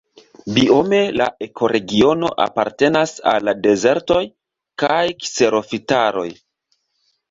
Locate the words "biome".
0.53-1.01